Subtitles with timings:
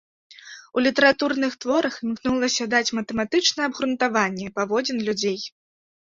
[0.77, 5.39] У літаратурных творах імкнулася даць матэматычнае абгрунтаванне паводзін людзей.